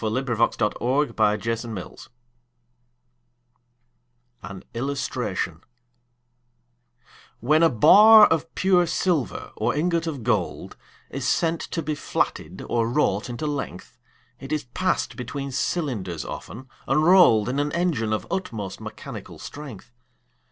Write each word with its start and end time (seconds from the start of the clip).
William 0.03 0.25
Cowper 0.25 0.69
The 0.71 1.13
Flatting 1.37 1.73
Mill 1.75 1.95
An 4.41 4.63
Illustration 4.73 5.63
WHEN 7.39 7.61
a 7.61 7.69
bar 7.69 8.25
of 8.25 8.51
pure 8.55 8.87
silver 8.87 9.51
or 9.55 9.75
ingot 9.75 10.07
of 10.07 10.23
gold 10.23 10.75
Is 11.11 11.27
sent 11.27 11.61
to 11.61 11.83
be 11.83 11.93
flatted 11.93 12.65
or 12.67 12.89
wrought 12.89 13.29
into 13.29 13.45
length, 13.45 13.99
It 14.39 14.51
is 14.51 14.63
pass'd 14.63 15.15
between 15.15 15.51
cylinders 15.51 16.25
often, 16.25 16.67
and 16.87 17.03
roll'd 17.03 17.47
In 17.47 17.59
an 17.59 17.71
engine 17.73 18.11
of 18.11 18.25
utmost 18.31 18.81
mechanical 18.81 19.37
strength. 19.37 19.91